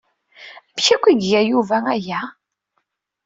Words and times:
Amek 0.69 0.87
akk 0.95 1.03
ay 1.05 1.19
iga 1.25 1.41
Yuba 1.49 1.77
aya? 1.95 2.21